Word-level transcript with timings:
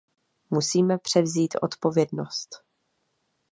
Musíme 0.49 0.97
převzít 0.97 1.53
odpovědnost. 1.61 2.49